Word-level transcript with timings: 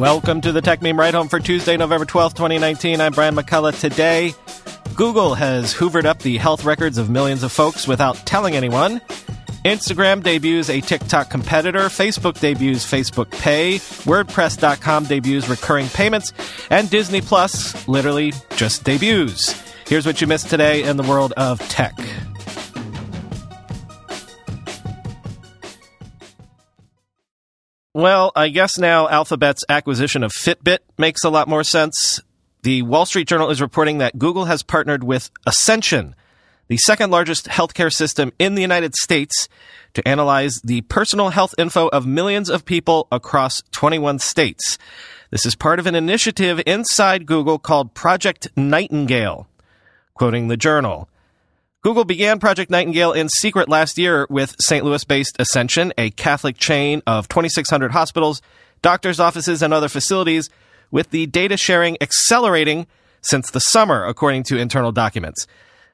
Welcome 0.00 0.40
to 0.40 0.50
the 0.50 0.62
Techmeme 0.62 0.98
Ride 0.98 1.12
Home 1.12 1.28
for 1.28 1.38
Tuesday, 1.38 1.76
November 1.76 2.06
12th, 2.06 2.32
2019. 2.32 3.02
I'm 3.02 3.12
Brian 3.12 3.36
McCullough. 3.36 3.78
Today, 3.78 4.32
Google 4.94 5.34
has 5.34 5.74
hoovered 5.74 6.06
up 6.06 6.20
the 6.20 6.38
health 6.38 6.64
records 6.64 6.96
of 6.96 7.10
millions 7.10 7.42
of 7.42 7.52
folks 7.52 7.86
without 7.86 8.16
telling 8.24 8.56
anyone. 8.56 9.00
Instagram 9.62 10.22
debuts 10.22 10.70
a 10.70 10.80
TikTok 10.80 11.28
competitor. 11.28 11.80
Facebook 11.80 12.40
debuts 12.40 12.90
Facebook 12.90 13.30
Pay. 13.30 13.74
WordPress.com 13.74 15.04
debuts 15.04 15.50
recurring 15.50 15.88
payments. 15.88 16.32
And 16.70 16.88
Disney 16.88 17.20
Plus 17.20 17.86
literally 17.86 18.32
just 18.56 18.84
debuts. 18.84 19.52
Here's 19.86 20.06
what 20.06 20.22
you 20.22 20.26
missed 20.26 20.48
today 20.48 20.82
in 20.82 20.96
the 20.96 21.02
world 21.02 21.34
of 21.36 21.60
tech. 21.68 21.94
Well, 28.00 28.32
I 28.34 28.48
guess 28.48 28.78
now 28.78 29.08
Alphabet's 29.08 29.62
acquisition 29.68 30.22
of 30.22 30.32
Fitbit 30.32 30.78
makes 30.96 31.22
a 31.22 31.28
lot 31.28 31.48
more 31.48 31.62
sense. 31.62 32.22
The 32.62 32.80
Wall 32.80 33.04
Street 33.04 33.28
Journal 33.28 33.50
is 33.50 33.60
reporting 33.60 33.98
that 33.98 34.18
Google 34.18 34.46
has 34.46 34.62
partnered 34.62 35.04
with 35.04 35.30
Ascension, 35.44 36.14
the 36.68 36.78
second 36.78 37.10
largest 37.10 37.48
healthcare 37.48 37.92
system 37.92 38.32
in 38.38 38.54
the 38.54 38.62
United 38.62 38.94
States, 38.94 39.50
to 39.92 40.08
analyze 40.08 40.62
the 40.64 40.80
personal 40.80 41.28
health 41.28 41.54
info 41.58 41.88
of 41.88 42.06
millions 42.06 42.48
of 42.48 42.64
people 42.64 43.06
across 43.12 43.62
21 43.72 44.18
states. 44.18 44.78
This 45.30 45.44
is 45.44 45.54
part 45.54 45.78
of 45.78 45.86
an 45.86 45.94
initiative 45.94 46.62
inside 46.64 47.26
Google 47.26 47.58
called 47.58 47.92
Project 47.92 48.48
Nightingale. 48.56 49.46
Quoting 50.14 50.48
the 50.48 50.56
journal, 50.56 51.10
Google 51.82 52.04
began 52.04 52.38
Project 52.38 52.70
Nightingale 52.70 53.12
in 53.12 53.30
secret 53.30 53.66
last 53.66 53.96
year 53.96 54.26
with 54.28 54.54
St. 54.60 54.84
Louis 54.84 55.02
based 55.04 55.36
Ascension, 55.38 55.94
a 55.96 56.10
Catholic 56.10 56.58
chain 56.58 57.00
of 57.06 57.26
2,600 57.28 57.92
hospitals, 57.92 58.42
doctors' 58.82 59.18
offices, 59.18 59.62
and 59.62 59.72
other 59.72 59.88
facilities, 59.88 60.50
with 60.90 61.08
the 61.08 61.24
data 61.24 61.56
sharing 61.56 61.96
accelerating 62.02 62.86
since 63.22 63.50
the 63.50 63.60
summer, 63.60 64.04
according 64.04 64.42
to 64.42 64.58
internal 64.58 64.92
documents. 64.92 65.46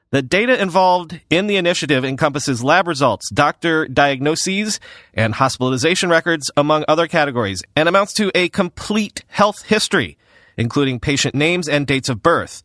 The 0.09 0.21
data 0.21 0.61
involved 0.61 1.21
in 1.29 1.47
the 1.47 1.55
initiative 1.55 2.03
encompasses 2.03 2.61
lab 2.61 2.85
results, 2.85 3.31
doctor 3.31 3.87
diagnoses, 3.87 4.81
and 5.13 5.35
hospitalization 5.35 6.09
records, 6.09 6.51
among 6.57 6.83
other 6.89 7.07
categories, 7.07 7.63
and 7.77 7.87
amounts 7.87 8.11
to 8.15 8.29
a 8.35 8.49
complete 8.49 9.23
health 9.27 9.61
history, 9.61 10.17
including 10.57 10.99
patient 10.99 11.33
names 11.33 11.69
and 11.69 11.87
dates 11.87 12.09
of 12.09 12.21
birth. 12.21 12.61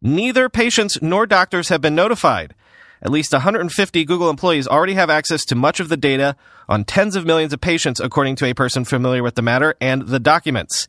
Neither 0.00 0.48
patients 0.48 0.98
nor 1.02 1.26
doctors 1.26 1.70
have 1.70 1.80
been 1.80 1.94
notified. 1.94 2.54
At 3.02 3.10
least 3.10 3.32
150 3.32 4.04
Google 4.04 4.30
employees 4.30 4.66
already 4.66 4.94
have 4.94 5.10
access 5.10 5.44
to 5.46 5.54
much 5.54 5.80
of 5.80 5.88
the 5.88 5.96
data 5.96 6.36
on 6.68 6.84
tens 6.84 7.16
of 7.16 7.24
millions 7.24 7.52
of 7.52 7.60
patients, 7.60 8.00
according 8.00 8.36
to 8.36 8.46
a 8.46 8.54
person 8.54 8.84
familiar 8.84 9.22
with 9.22 9.34
the 9.34 9.42
matter 9.42 9.74
and 9.80 10.08
the 10.08 10.18
documents. 10.18 10.88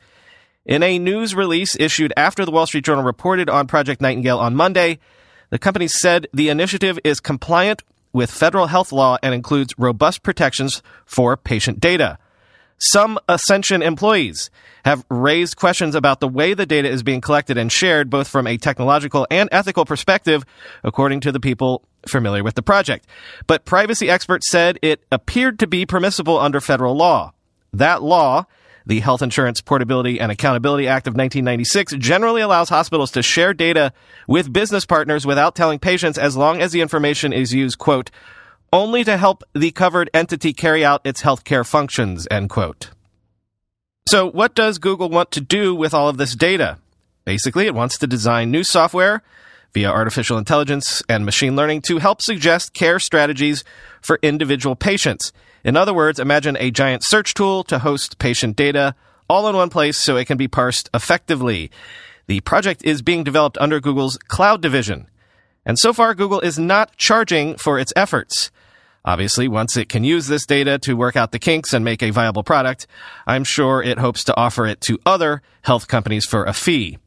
In 0.65 0.83
a 0.83 0.99
news 0.99 1.33
release 1.33 1.75
issued 1.79 2.13
after 2.17 2.45
the 2.45 2.51
Wall 2.51 2.67
Street 2.67 2.85
Journal 2.85 3.03
reported 3.03 3.49
on 3.49 3.67
Project 3.67 4.01
Nightingale 4.01 4.39
on 4.39 4.55
Monday, 4.55 4.99
the 5.49 5.59
company 5.59 5.87
said 5.87 6.27
the 6.33 6.49
initiative 6.49 6.99
is 7.03 7.19
compliant 7.19 7.83
with 8.13 8.31
federal 8.31 8.67
health 8.67 8.91
law 8.91 9.17
and 9.23 9.33
includes 9.33 9.73
robust 9.77 10.23
protections 10.23 10.81
for 11.05 11.37
patient 11.37 11.79
data. 11.79 12.17
Some 12.79 13.19
Ascension 13.27 13.81
employees 13.81 14.49
have 14.85 15.05
raised 15.09 15.57
questions 15.57 15.95
about 15.95 16.21
the 16.21 16.29
way 16.29 16.53
the 16.53 16.65
data 16.65 16.89
is 16.89 17.03
being 17.03 17.19
collected 17.19 17.57
and 17.57 17.69
shared, 17.69 18.09
both 18.09 18.29
from 18.29 18.47
a 18.47 18.57
technological 18.57 19.27
and 19.29 19.49
ethical 19.51 19.83
perspective, 19.83 20.45
according 20.83 21.19
to 21.21 21.31
the 21.33 21.41
people 21.41 21.83
familiar 22.07 22.43
with 22.43 22.55
the 22.55 22.61
project. 22.61 23.05
But 23.47 23.65
privacy 23.65 24.09
experts 24.09 24.49
said 24.49 24.79
it 24.81 25.03
appeared 25.11 25.59
to 25.59 25.67
be 25.67 25.85
permissible 25.85 26.39
under 26.39 26.61
federal 26.61 26.95
law. 26.95 27.33
That 27.73 28.01
law, 28.01 28.45
the 28.85 29.01
Health 29.01 29.21
Insurance 29.21 29.59
Portability 29.59 30.17
and 30.17 30.31
Accountability 30.31 30.87
Act 30.87 31.05
of 31.05 31.11
1996, 31.11 31.95
generally 31.97 32.41
allows 32.41 32.69
hospitals 32.69 33.11
to 33.11 33.21
share 33.21 33.53
data 33.53 33.91
with 34.25 34.53
business 34.53 34.85
partners 34.85 35.25
without 35.25 35.53
telling 35.53 35.79
patients 35.79 36.17
as 36.17 36.37
long 36.37 36.61
as 36.61 36.71
the 36.71 36.81
information 36.81 37.33
is 37.33 37.53
used, 37.53 37.77
quote, 37.77 38.09
only 38.71 39.03
to 39.03 39.17
help 39.17 39.43
the 39.53 39.71
covered 39.71 40.09
entity 40.13 40.53
carry 40.53 40.83
out 40.83 41.01
its 41.05 41.21
healthcare 41.21 41.65
functions, 41.65 42.27
end 42.29 42.49
quote. 42.49 42.89
So 44.07 44.29
what 44.29 44.55
does 44.55 44.79
Google 44.79 45.09
want 45.09 45.31
to 45.31 45.41
do 45.41 45.75
with 45.75 45.93
all 45.93 46.09
of 46.09 46.17
this 46.17 46.35
data? 46.35 46.77
Basically, 47.25 47.67
it 47.67 47.75
wants 47.75 47.97
to 47.99 48.07
design 48.07 48.49
new 48.49 48.63
software 48.63 49.21
via 49.73 49.89
artificial 49.89 50.37
intelligence 50.37 51.03
and 51.07 51.25
machine 51.25 51.55
learning 51.55 51.81
to 51.81 51.99
help 51.99 52.21
suggest 52.21 52.73
care 52.73 52.99
strategies 52.99 53.63
for 54.01 54.17
individual 54.21 54.75
patients. 54.75 55.31
In 55.63 55.77
other 55.77 55.93
words, 55.93 56.19
imagine 56.19 56.57
a 56.59 56.71
giant 56.71 57.03
search 57.05 57.33
tool 57.33 57.63
to 57.65 57.79
host 57.79 58.17
patient 58.17 58.55
data 58.55 58.95
all 59.29 59.47
in 59.47 59.55
one 59.55 59.69
place 59.69 59.97
so 59.97 60.17
it 60.17 60.25
can 60.25 60.37
be 60.37 60.47
parsed 60.47 60.89
effectively. 60.93 61.69
The 62.27 62.39
project 62.41 62.83
is 62.83 63.01
being 63.01 63.23
developed 63.23 63.57
under 63.59 63.79
Google's 63.79 64.17
cloud 64.27 64.61
division. 64.61 65.07
And 65.65 65.77
so 65.77 65.93
far, 65.93 66.15
Google 66.15 66.39
is 66.39 66.57
not 66.57 66.95
charging 66.97 67.55
for 67.57 67.77
its 67.77 67.93
efforts. 67.95 68.49
Obviously, 69.05 69.47
once 69.47 69.77
it 69.77 69.89
can 69.89 70.03
use 70.03 70.27
this 70.27 70.45
data 70.45 70.77
to 70.79 70.95
work 70.95 71.15
out 71.15 71.31
the 71.31 71.39
kinks 71.39 71.73
and 71.73 71.85
make 71.85 72.03
a 72.03 72.11
viable 72.11 72.43
product, 72.43 72.87
I'm 73.25 73.43
sure 73.43 73.81
it 73.81 73.97
hopes 73.97 74.23
to 74.25 74.37
offer 74.37 74.65
it 74.65 74.81
to 74.81 74.99
other 75.05 75.41
health 75.61 75.87
companies 75.87 76.25
for 76.25 76.43
a 76.43 76.53
fee. 76.53 76.97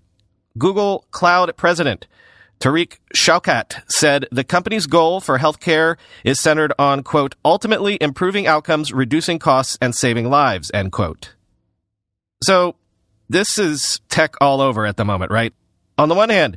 Google 0.59 1.07
Cloud 1.11 1.57
President 1.57 2.07
Tariq 2.63 2.99
Shaukat 3.13 3.83
said 3.89 4.27
the 4.31 4.45
company's 4.45 4.87
goal 4.87 5.21
for 5.21 5.39
healthcare 5.39 5.97
is 6.23 6.39
centered 6.39 6.73
on, 6.79 7.03
quote, 7.03 7.35
ultimately 7.45 7.99
improving 8.01 8.47
outcomes, 8.47 8.93
reducing 8.93 9.41
costs, 9.41 9.77
and 9.81 9.93
saving 9.95 10.31
lives, 10.31 10.71
end 10.73 10.93
quote. 10.93 11.35
So, 12.45 12.77
this 13.29 13.59
is 13.59 14.01
tech 14.09 14.37
all 14.41 14.61
over 14.61 14.87
at 14.87 14.97
the 14.97 15.05
moment, 15.05 15.33
right? 15.33 15.53
On 15.99 16.09
the 16.09 16.15
one 16.15 16.29
hand, 16.29 16.57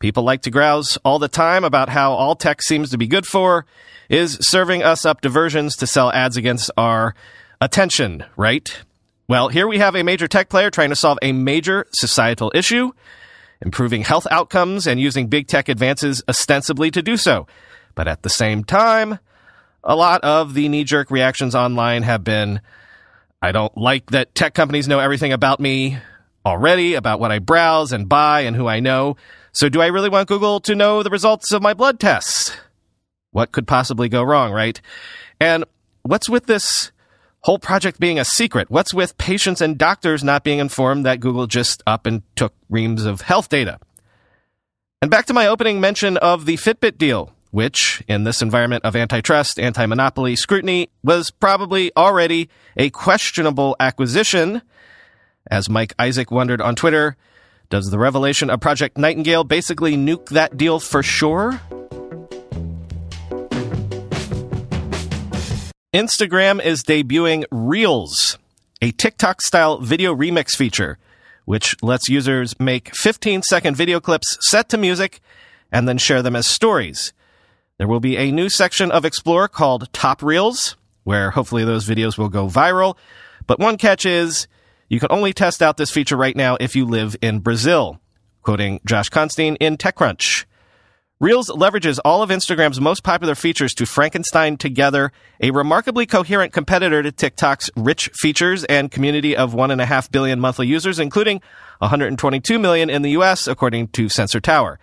people 0.00 0.22
like 0.22 0.42
to 0.42 0.50
grouse 0.50 0.96
all 1.04 1.18
the 1.18 1.28
time 1.28 1.62
about 1.62 1.90
how 1.90 2.12
all 2.12 2.34
tech 2.34 2.62
seems 2.62 2.90
to 2.90 2.98
be 2.98 3.06
good 3.06 3.26
for 3.26 3.66
is 4.08 4.38
serving 4.40 4.82
us 4.82 5.04
up 5.04 5.20
diversions 5.20 5.76
to 5.76 5.86
sell 5.86 6.10
ads 6.10 6.36
against 6.36 6.70
our 6.76 7.14
attention, 7.60 8.24
right? 8.36 8.82
Well, 9.28 9.48
here 9.48 9.68
we 9.68 9.78
have 9.78 9.94
a 9.94 10.02
major 10.02 10.26
tech 10.26 10.48
player 10.48 10.70
trying 10.70 10.88
to 10.88 10.96
solve 10.96 11.18
a 11.22 11.32
major 11.32 11.86
societal 11.92 12.50
issue 12.54 12.90
improving 13.62 14.02
health 14.02 14.26
outcomes 14.30 14.86
and 14.86 14.98
using 14.98 15.26
big 15.26 15.46
tech 15.46 15.68
advances 15.68 16.22
ostensibly 16.28 16.90
to 16.90 17.02
do 17.02 17.16
so. 17.16 17.46
But 17.94 18.08
at 18.08 18.22
the 18.22 18.30
same 18.30 18.64
time, 18.64 19.18
a 19.84 19.94
lot 19.94 20.22
of 20.22 20.54
the 20.54 20.68
knee 20.68 20.84
jerk 20.84 21.10
reactions 21.10 21.54
online 21.54 22.02
have 22.02 22.24
been 22.24 22.60
I 23.42 23.52
don't 23.52 23.76
like 23.76 24.10
that 24.10 24.34
tech 24.34 24.54
companies 24.54 24.88
know 24.88 24.98
everything 24.98 25.32
about 25.32 25.60
me 25.60 25.98
already, 26.44 26.94
about 26.94 27.20
what 27.20 27.32
I 27.32 27.38
browse 27.38 27.92
and 27.92 28.08
buy 28.08 28.42
and 28.42 28.54
who 28.54 28.66
I 28.66 28.80
know. 28.80 29.16
So 29.52 29.68
do 29.68 29.80
I 29.80 29.86
really 29.86 30.08
want 30.08 30.28
Google 30.28 30.60
to 30.60 30.74
know 30.74 31.02
the 31.02 31.10
results 31.10 31.52
of 31.52 31.62
my 31.62 31.74
blood 31.74 31.98
tests? 31.98 32.56
What 33.32 33.52
could 33.52 33.66
possibly 33.66 34.08
go 34.08 34.22
wrong, 34.22 34.52
right? 34.52 34.80
And 35.40 35.64
what's 36.02 36.28
with 36.28 36.46
this 36.46 36.92
whole 37.40 37.58
project 37.58 37.98
being 37.98 38.18
a 38.18 38.24
secret? 38.24 38.70
What's 38.70 38.94
with 38.94 39.18
patients 39.18 39.60
and 39.60 39.78
doctors 39.78 40.22
not 40.22 40.44
being 40.44 40.58
informed 40.58 41.06
that 41.06 41.20
Google 41.20 41.46
just 41.46 41.82
up 41.86 42.06
and 42.06 42.22
took 42.36 42.54
reams 42.68 43.04
of 43.04 43.22
health 43.22 43.48
data? 43.48 43.78
And 45.02 45.10
back 45.10 45.26
to 45.26 45.34
my 45.34 45.46
opening 45.46 45.80
mention 45.80 46.16
of 46.18 46.44
the 46.44 46.56
Fitbit 46.56 46.98
deal, 46.98 47.32
which, 47.50 48.02
in 48.06 48.24
this 48.24 48.42
environment 48.42 48.84
of 48.84 48.94
antitrust, 48.94 49.58
anti 49.58 49.86
monopoly 49.86 50.36
scrutiny, 50.36 50.90
was 51.02 51.30
probably 51.30 51.90
already 51.96 52.50
a 52.76 52.90
questionable 52.90 53.76
acquisition. 53.80 54.62
As 55.50 55.70
Mike 55.70 55.94
Isaac 55.98 56.30
wondered 56.30 56.60
on 56.60 56.76
Twitter, 56.76 57.16
does 57.70 57.88
the 57.88 57.98
revelation 57.98 58.50
of 58.50 58.60
Project 58.60 58.98
Nightingale 58.98 59.44
basically 59.44 59.96
nuke 59.96 60.30
that 60.30 60.56
deal 60.56 60.80
for 60.80 61.04
sure? 61.04 61.60
Instagram 65.94 66.62
is 66.62 66.82
debuting 66.82 67.44
Reels, 67.50 68.38
a 68.82 68.90
TikTok 68.90 69.40
style 69.40 69.78
video 69.78 70.14
remix 70.14 70.50
feature, 70.56 70.98
which 71.44 71.80
lets 71.80 72.08
users 72.08 72.58
make 72.58 72.94
15 72.94 73.42
second 73.42 73.76
video 73.76 74.00
clips 74.00 74.36
set 74.40 74.68
to 74.70 74.76
music 74.76 75.20
and 75.70 75.88
then 75.88 75.96
share 75.96 76.22
them 76.22 76.34
as 76.34 76.48
stories. 76.48 77.12
There 77.78 77.88
will 77.88 78.00
be 78.00 78.16
a 78.16 78.32
new 78.32 78.48
section 78.48 78.90
of 78.90 79.04
Explore 79.04 79.48
called 79.48 79.92
Top 79.92 80.22
Reels, 80.22 80.76
where 81.04 81.30
hopefully 81.30 81.64
those 81.64 81.88
videos 81.88 82.18
will 82.18 82.28
go 82.28 82.48
viral. 82.48 82.96
But 83.46 83.60
one 83.60 83.78
catch 83.78 84.04
is 84.04 84.48
you 84.90 84.98
can 85.00 85.10
only 85.10 85.32
test 85.32 85.62
out 85.62 85.78
this 85.78 85.90
feature 85.90 86.16
right 86.16 86.36
now 86.36 86.56
if 86.60 86.76
you 86.76 86.84
live 86.84 87.16
in 87.22 87.38
Brazil. 87.38 88.00
Quoting 88.42 88.80
Josh 88.84 89.08
Constine 89.08 89.56
in 89.56 89.76
TechCrunch. 89.76 90.44
Reels 91.20 91.48
leverages 91.48 92.00
all 92.04 92.22
of 92.22 92.30
Instagram's 92.30 92.80
most 92.80 93.04
popular 93.04 93.34
features 93.34 93.72
to 93.74 93.86
Frankenstein 93.86 94.56
together 94.56 95.12
a 95.40 95.52
remarkably 95.52 96.06
coherent 96.06 96.52
competitor 96.52 97.02
to 97.02 97.12
TikTok's 97.12 97.70
rich 97.76 98.10
features 98.14 98.64
and 98.64 98.90
community 98.90 99.36
of 99.36 99.52
1.5 99.52 100.10
billion 100.10 100.40
monthly 100.40 100.66
users, 100.66 100.98
including 100.98 101.40
122 101.78 102.58
million 102.58 102.90
in 102.90 103.02
the 103.02 103.10
US, 103.10 103.46
according 103.46 103.88
to 103.88 104.08
Sensor 104.08 104.40
Tower. 104.40 104.80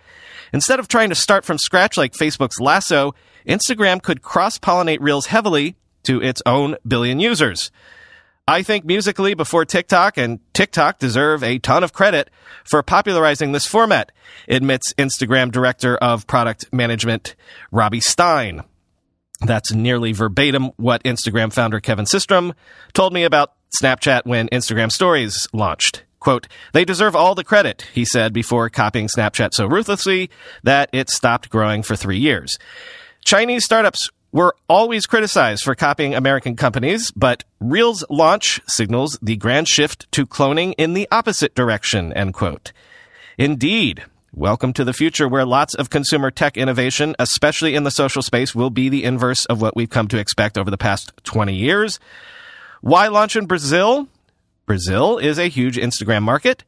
Instead 0.54 0.78
of 0.78 0.88
trying 0.88 1.10
to 1.10 1.14
start 1.14 1.44
from 1.44 1.58
scratch 1.58 1.98
like 1.98 2.12
Facebook's 2.12 2.60
Lasso, 2.60 3.14
Instagram 3.46 4.00
could 4.00 4.22
cross 4.22 4.58
pollinate 4.58 5.00
Reels 5.00 5.26
heavily 5.26 5.76
to 6.04 6.22
its 6.22 6.40
own 6.46 6.76
billion 6.86 7.20
users. 7.20 7.70
I 8.48 8.62
think 8.62 8.86
Musical.ly 8.86 9.34
before 9.34 9.66
TikTok 9.66 10.16
and 10.16 10.40
TikTok 10.54 10.98
deserve 10.98 11.44
a 11.44 11.58
ton 11.58 11.84
of 11.84 11.92
credit 11.92 12.30
for 12.64 12.82
popularizing 12.82 13.52
this 13.52 13.66
format, 13.66 14.10
admits 14.48 14.94
Instagram 14.94 15.52
Director 15.52 15.98
of 15.98 16.26
Product 16.26 16.64
Management 16.72 17.36
Robbie 17.70 18.00
Stein. 18.00 18.62
That's 19.42 19.74
nearly 19.74 20.12
verbatim 20.12 20.70
what 20.76 21.04
Instagram 21.04 21.52
founder 21.52 21.78
Kevin 21.78 22.06
Systrom 22.06 22.54
told 22.94 23.12
me 23.12 23.24
about 23.24 23.52
Snapchat 23.82 24.22
when 24.24 24.48
Instagram 24.48 24.90
Stories 24.90 25.46
launched. 25.52 26.04
Quote, 26.18 26.48
they 26.72 26.86
deserve 26.86 27.14
all 27.14 27.34
the 27.34 27.44
credit, 27.44 27.84
he 27.92 28.06
said 28.06 28.32
before 28.32 28.70
copying 28.70 29.08
Snapchat 29.08 29.52
so 29.52 29.66
ruthlessly 29.66 30.30
that 30.62 30.88
it 30.94 31.10
stopped 31.10 31.50
growing 31.50 31.82
for 31.82 31.96
three 31.96 32.18
years. 32.18 32.58
Chinese 33.26 33.66
startups 33.66 34.08
were 34.30 34.54
always 34.68 35.06
criticized 35.06 35.62
for 35.62 35.74
copying 35.74 36.14
American 36.14 36.54
companies, 36.54 37.10
but 37.12 37.44
Reel's 37.60 38.04
launch 38.10 38.60
signals 38.66 39.18
the 39.22 39.36
grand 39.36 39.68
shift 39.68 40.10
to 40.12 40.26
cloning 40.26 40.74
in 40.76 40.94
the 40.94 41.08
opposite 41.10 41.54
direction, 41.54 42.12
end 42.12 42.34
quote. 42.34 42.72
Indeed. 43.38 44.04
Welcome 44.34 44.74
to 44.74 44.84
the 44.84 44.92
future 44.92 45.26
where 45.26 45.46
lots 45.46 45.74
of 45.74 45.88
consumer 45.88 46.30
tech 46.30 46.58
innovation, 46.58 47.16
especially 47.18 47.74
in 47.74 47.84
the 47.84 47.90
social 47.90 48.20
space, 48.20 48.54
will 48.54 48.68
be 48.68 48.90
the 48.90 49.02
inverse 49.02 49.46
of 49.46 49.62
what 49.62 49.74
we've 49.74 49.88
come 49.88 50.06
to 50.08 50.18
expect 50.18 50.58
over 50.58 50.70
the 50.70 50.76
past 50.76 51.12
20 51.24 51.54
years. 51.54 51.98
Why 52.82 53.08
launch 53.08 53.36
in 53.36 53.46
Brazil? 53.46 54.06
Brazil 54.66 55.16
is 55.16 55.38
a 55.38 55.48
huge 55.48 55.76
Instagram 55.78 56.22
market, 56.22 56.62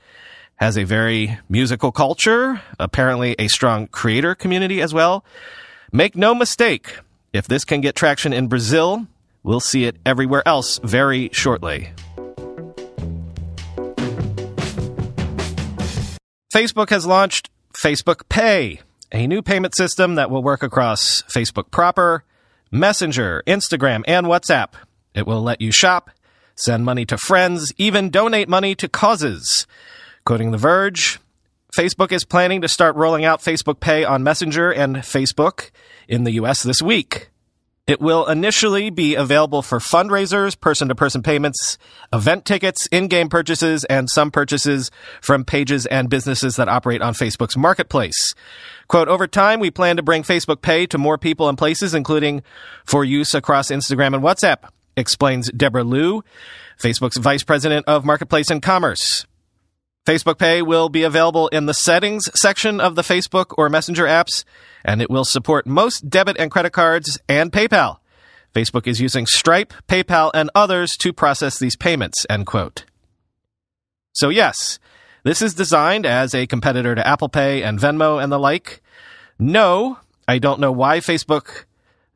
has 0.56 0.78
a 0.78 0.84
very 0.84 1.38
musical 1.50 1.92
culture, 1.92 2.62
apparently 2.78 3.36
a 3.38 3.46
strong 3.48 3.86
creator 3.88 4.34
community 4.34 4.80
as 4.80 4.94
well. 4.94 5.22
Make 5.92 6.16
no 6.16 6.34
mistake, 6.34 6.96
if 7.32 7.46
this 7.46 7.64
can 7.64 7.80
get 7.80 7.94
traction 7.94 8.32
in 8.32 8.48
Brazil, 8.48 9.06
we'll 9.42 9.60
see 9.60 9.84
it 9.84 9.96
everywhere 10.04 10.42
else 10.46 10.78
very 10.82 11.30
shortly. 11.32 11.92
Facebook 16.54 16.90
has 16.90 17.06
launched 17.06 17.48
Facebook 17.72 18.28
Pay, 18.28 18.80
a 19.12 19.26
new 19.26 19.40
payment 19.40 19.76
system 19.76 20.16
that 20.16 20.30
will 20.30 20.42
work 20.42 20.62
across 20.62 21.22
Facebook 21.22 21.70
proper, 21.70 22.24
Messenger, 22.72 23.42
Instagram, 23.46 24.02
and 24.06 24.26
WhatsApp. 24.26 24.72
It 25.14 25.26
will 25.26 25.42
let 25.42 25.60
you 25.60 25.70
shop, 25.70 26.10
send 26.56 26.84
money 26.84 27.04
to 27.06 27.16
friends, 27.16 27.72
even 27.78 28.10
donate 28.10 28.48
money 28.48 28.74
to 28.74 28.88
causes. 28.88 29.66
Quoting 30.24 30.50
The 30.50 30.58
Verge, 30.58 31.20
Facebook 31.76 32.10
is 32.10 32.24
planning 32.24 32.62
to 32.62 32.68
start 32.68 32.96
rolling 32.96 33.24
out 33.24 33.40
Facebook 33.40 33.80
Pay 33.80 34.04
on 34.04 34.22
Messenger 34.22 34.72
and 34.72 34.96
Facebook 34.96 35.70
in 36.08 36.24
the 36.24 36.32
US 36.32 36.62
this 36.62 36.82
week. 36.82 37.30
It 37.86 38.00
will 38.00 38.26
initially 38.28 38.90
be 38.90 39.14
available 39.16 39.62
for 39.62 39.78
fundraisers, 39.78 40.58
person 40.58 40.88
to 40.88 40.94
person 40.94 41.22
payments, 41.22 41.76
event 42.12 42.44
tickets, 42.44 42.86
in 42.86 43.08
game 43.08 43.28
purchases, 43.28 43.84
and 43.84 44.08
some 44.08 44.30
purchases 44.30 44.90
from 45.20 45.44
pages 45.44 45.86
and 45.86 46.08
businesses 46.08 46.56
that 46.56 46.68
operate 46.68 47.02
on 47.02 47.14
Facebook's 47.14 47.56
marketplace. 47.56 48.34
Quote, 48.86 49.08
over 49.08 49.26
time, 49.26 49.58
we 49.58 49.72
plan 49.72 49.96
to 49.96 50.02
bring 50.02 50.22
Facebook 50.22 50.62
Pay 50.62 50.86
to 50.86 50.98
more 50.98 51.18
people 51.18 51.48
and 51.48 51.58
places, 51.58 51.94
including 51.94 52.42
for 52.84 53.04
use 53.04 53.34
across 53.34 53.72
Instagram 53.72 54.14
and 54.14 54.22
WhatsApp, 54.22 54.68
explains 54.96 55.50
Deborah 55.50 55.84
Liu, 55.84 56.22
Facebook's 56.78 57.16
vice 57.16 57.42
president 57.42 57.86
of 57.88 58.04
marketplace 58.04 58.50
and 58.50 58.62
commerce. 58.62 59.26
Facebook 60.10 60.38
Pay 60.38 60.60
will 60.60 60.88
be 60.88 61.04
available 61.04 61.46
in 61.48 61.66
the 61.66 61.72
settings 61.72 62.28
section 62.34 62.80
of 62.80 62.96
the 62.96 63.02
Facebook 63.02 63.54
or 63.56 63.68
Messenger 63.68 64.06
apps, 64.06 64.42
and 64.84 65.00
it 65.00 65.08
will 65.08 65.24
support 65.24 65.68
most 65.68 66.10
debit 66.10 66.36
and 66.36 66.50
credit 66.50 66.72
cards 66.72 67.20
and 67.28 67.52
PayPal. 67.52 67.98
Facebook 68.52 68.88
is 68.88 69.00
using 69.00 69.24
Stripe, 69.24 69.72
PayPal, 69.86 70.32
and 70.34 70.50
others 70.52 70.96
to 70.96 71.12
process 71.12 71.60
these 71.60 71.76
payments, 71.76 72.26
end 72.28 72.46
quote. 72.46 72.86
So 74.12 74.30
yes, 74.30 74.80
this 75.22 75.40
is 75.40 75.54
designed 75.54 76.04
as 76.04 76.34
a 76.34 76.48
competitor 76.48 76.96
to 76.96 77.06
Apple 77.06 77.28
Pay 77.28 77.62
and 77.62 77.78
Venmo 77.78 78.20
and 78.20 78.32
the 78.32 78.38
like. 78.40 78.82
No, 79.38 79.96
I 80.26 80.38
don't 80.38 80.58
know 80.58 80.72
why 80.72 80.98
Facebook 80.98 81.66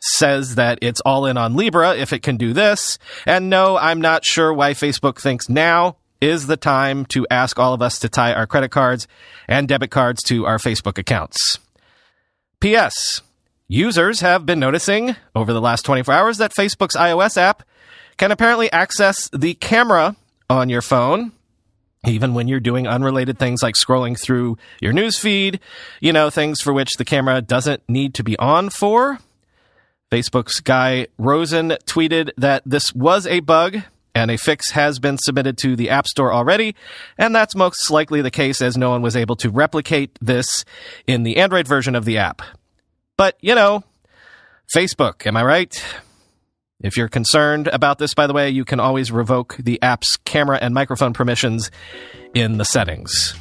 says 0.01 0.57
that 0.57 0.81
it's 0.83 1.01
all 1.03 1.27
in 1.27 1.37
on 1.37 1.55
Libra 1.55 1.95
if 1.95 2.13
it 2.13 2.25
can 2.25 2.39
do 2.39 2.53
this. 2.53 2.99
And 3.25 3.49
no, 3.49 3.77
I'm 3.77 4.01
not 4.01 4.25
sure 4.25 4.53
why 4.53 4.73
Facebook 4.73 5.21
thinks 5.21 5.49
now 5.49 5.99
is 6.25 6.47
the 6.47 6.57
time 6.57 7.05
to 7.05 7.27
ask 7.31 7.59
all 7.59 7.75
of 7.75 7.83
us 7.83 7.99
to 7.99 8.09
tie 8.09 8.33
our 8.33 8.47
credit 8.47 8.71
cards 8.71 9.07
and 9.47 9.69
debit 9.69 9.91
cards 9.91 10.23
to 10.23 10.47
our 10.47 10.57
Facebook 10.57 10.97
accounts. 10.97 11.59
P.S. 12.61 13.21
Users 13.69 14.21
have 14.21 14.47
been 14.47 14.59
noticing 14.59 15.17
over 15.35 15.53
the 15.53 15.61
last 15.61 15.85
24 15.85 16.15
hours 16.15 16.39
that 16.39 16.55
Facebook's 16.55 16.97
iOS 16.97 17.37
app 17.37 17.63
can 18.17 18.33
apparently 18.33 18.73
access 18.73 19.29
the 19.35 19.53
camera 19.53 20.17
on 20.49 20.71
your 20.71 20.81
phone, 20.81 21.33
even 22.07 22.33
when 22.33 22.49
you're 22.49 22.59
doing 22.59 22.87
unrelated 22.87 23.39
things 23.39 23.63
like 23.63 23.75
scrolling 23.75 24.19
through 24.19 24.57
your 24.81 24.95
news 24.95 25.19
feed, 25.19 25.61
you 26.01 26.13
know, 26.13 26.31
things 26.31 26.63
for 26.63 26.73
which 26.73 26.95
the 26.97 27.05
camera 27.05 27.43
doesn't 27.43 27.83
need 27.87 28.15
to 28.15 28.25
be 28.25 28.39
on 28.39 28.71
for. 28.71 29.19
Facebook's 30.11 30.61
Guy 30.61 31.09
Rosen 31.19 31.71
tweeted 31.87 32.31
that 32.39 32.63
this 32.65 32.95
was 32.95 33.27
a 33.27 33.41
bug 33.41 33.83
and 34.15 34.31
a 34.31 34.37
fix 34.37 34.71
has 34.71 34.99
been 34.99 35.19
submitted 35.19 35.59
to 35.59 35.77
the 35.77 35.91
App 35.91 36.07
Store 36.07 36.33
already, 36.33 36.75
and 37.19 37.35
that's 37.35 37.57
most 37.57 37.91
likely 37.91 38.23
the 38.23 38.31
case 38.31 38.63
as 38.63 38.77
no 38.77 38.91
one 38.91 39.03
was 39.03 39.17
able 39.17 39.37
to 39.37 39.51
replicate 39.51 40.19
this 40.21 40.65
in 41.07 41.23
the 41.23 41.37
Android 41.37 41.67
version 41.67 41.95
of 41.95 42.05
the 42.05 42.19
app. 42.19 42.43
But, 43.17 43.37
you 43.41 43.55
know, 43.55 43.85
Facebook, 44.75 45.27
am 45.27 45.37
I 45.37 45.45
right? 45.45 45.85
If 46.81 46.97
you're 46.97 47.09
concerned 47.09 47.69
about 47.69 47.99
this, 47.99 48.15
by 48.15 48.27
the 48.27 48.35
way, 48.35 48.51
you 48.51 48.65
can 48.65 48.81
always 48.81 49.11
revoke 49.11 49.57
the 49.59 49.81
app's 49.81 50.17
camera 50.19 50.59
and 50.61 50.75
microphone 50.75 51.13
permissions 51.13 51.71
in 52.35 52.59
the 52.59 52.65
settings. 52.65 53.35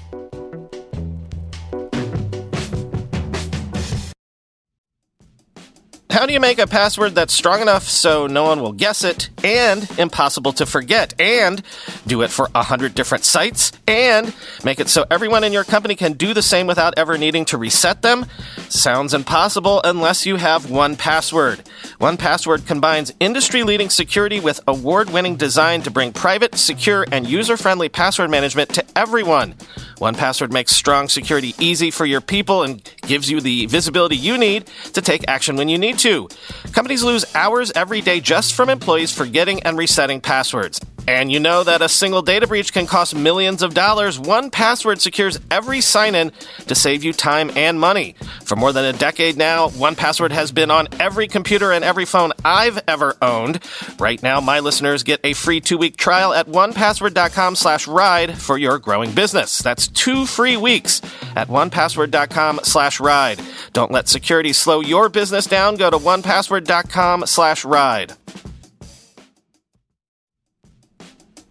How 6.14 6.28
do 6.28 6.34
you 6.34 6.40
make 6.40 6.60
a 6.60 6.68
password 6.68 7.16
that's 7.16 7.34
strong 7.34 7.60
enough 7.60 7.90
so 7.90 8.28
no 8.28 8.44
one 8.44 8.62
will 8.62 8.72
guess 8.72 9.04
it 9.04 9.32
and 9.44 9.90
impossible 9.98 10.54
to 10.54 10.68
forget 10.68 11.20
and 11.20 11.64
do 12.06 12.22
it 12.22 12.30
for 12.30 12.52
a 12.54 12.62
hundred 12.62 12.94
different 12.94 13.24
sites 13.24 13.72
and 13.88 14.32
make 14.64 14.80
it 14.80 14.90
so 14.90 15.08
everyone 15.10 15.44
in 15.44 15.52
your 15.52 15.64
company 15.64 15.96
can 15.96 16.14
do 16.14 16.36
the 16.36 16.44
same 16.44 16.68
without 16.68 16.94
ever 17.00 17.18
needing 17.18 17.46
to 17.46 17.58
reset 17.58 18.04
them? 18.04 18.28
Sounds 18.70 19.16
impossible 19.16 19.82
unless 19.84 20.24
you 20.24 20.36
have 20.36 20.68
1Password. 20.68 21.68
One 21.98 22.18
Password 22.18 22.68
combines 22.68 23.12
industry 23.20 23.64
leading 23.64 23.90
security 23.90 24.40
with 24.40 24.62
award 24.68 25.10
winning 25.10 25.36
design 25.36 25.82
to 25.82 25.90
bring 25.90 26.14
private, 26.14 26.54
secure, 26.54 27.08
and 27.12 27.28
user 27.28 27.58
friendly 27.58 27.90
password 27.90 28.30
management 28.30 28.70
to 28.76 28.86
everyone. 28.96 29.56
1Password 30.04 30.52
makes 30.52 30.76
strong 30.76 31.08
security 31.08 31.56
easy 31.60 31.90
for 31.90 32.06
your 32.06 32.20
people 32.20 32.64
and 32.64 32.84
gives 33.04 33.32
you 33.32 33.40
the 33.40 33.68
visibility 33.68 34.18
you 34.18 34.38
need 34.38 34.68
to 34.92 35.02
take 35.02 35.24
action 35.30 35.56
when 35.56 35.70
you 35.70 35.78
need 35.78 35.98
to. 35.98 36.28
Companies 36.74 37.04
lose 37.04 37.24
hours 37.36 37.72
every 37.74 38.02
day 38.02 38.20
just 38.20 38.54
from 38.54 38.70
employees 38.70 39.14
forgetting 39.14 39.64
and 39.64 39.78
resetting 39.78 40.20
passwords. 40.20 40.82
And 41.08 41.32
you 41.32 41.40
know 41.40 41.64
that 41.64 41.82
a 41.82 41.90
single 41.90 42.22
data 42.22 42.48
breach 42.48 42.72
can 42.72 42.88
cost 42.88 43.14
millions 43.16 43.62
of 43.62 43.74
dollars. 43.74 44.18
1Password 44.18 45.02
secures 45.02 45.40
every 45.52 45.82
sign 45.82 46.16
in 46.16 46.32
to 46.68 46.76
save 46.76 47.04
you 47.04 47.12
time 47.12 47.52
and 47.56 47.80
money. 47.80 48.16
For 48.46 48.56
more 48.56 48.72
than 48.72 48.86
a 48.86 48.98
decade 48.98 49.36
now, 49.36 49.68
1Password 49.70 50.32
has 50.32 50.52
been 50.52 50.72
on 50.72 50.88
every 51.00 51.28
computer 51.28 51.72
and 51.72 51.84
every 51.84 52.06
phone 52.06 52.32
I've 52.46 52.82
ever 52.88 53.16
owned. 53.22 53.60
Right 54.00 54.22
now, 54.24 54.40
my 54.40 54.60
listeners 54.60 55.04
get 55.04 55.20
a 55.24 55.34
free 55.34 55.60
two 55.60 55.78
week 55.78 55.98
trial 55.98 56.34
at 56.34 56.48
onepassword.com 56.48 57.56
slash 57.56 57.88
ride 57.88 58.38
for 58.38 58.58
your 58.58 58.80
growing 58.80 59.12
business. 59.12 59.60
That's 59.60 59.88
two 59.88 60.26
free 60.26 60.58
weeks 60.58 61.02
at 61.36 61.50
onepassword.com 61.50 62.62
slash 62.64 63.00
ride. 63.00 63.42
Don't 63.74 63.92
let 63.92 64.08
security 64.08 64.54
slow 64.54 64.80
your 64.80 65.10
business 65.10 65.46
down. 65.46 65.76
Go 65.76 65.90
to 65.90 65.98
onepassword.com 65.98 67.26
slash 67.26 67.66
ride. 67.66 68.14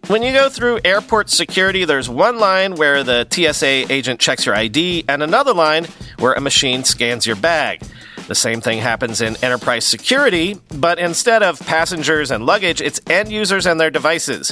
When 0.07 0.21
you 0.21 0.33
go 0.33 0.49
through 0.49 0.81
airport 0.83 1.29
security, 1.29 1.85
there's 1.85 2.09
one 2.09 2.37
line 2.37 2.75
where 2.75 3.03
the 3.03 3.25
TSA 3.31 3.89
agent 3.89 4.19
checks 4.19 4.45
your 4.45 4.53
ID 4.53 5.05
and 5.07 5.23
another 5.23 5.53
line 5.53 5.87
where 6.19 6.33
a 6.33 6.41
machine 6.41 6.83
scans 6.83 7.25
your 7.25 7.37
bag. 7.37 7.81
The 8.27 8.35
same 8.35 8.59
thing 8.59 8.79
happens 8.79 9.21
in 9.21 9.37
enterprise 9.37 9.85
security, 9.85 10.59
but 10.75 10.99
instead 10.99 11.41
of 11.41 11.57
passengers 11.61 12.31
and 12.31 12.45
luggage, 12.45 12.81
it's 12.81 12.99
end 13.09 13.31
users 13.31 13.65
and 13.65 13.79
their 13.79 13.89
devices. 13.89 14.51